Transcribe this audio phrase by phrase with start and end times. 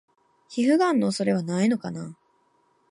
[0.49, 2.17] 皮膚ガンの恐れはないのかな？